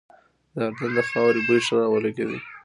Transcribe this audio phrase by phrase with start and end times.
[0.55, 2.39] د اردن د خاورې بوی ښه را ولګېده.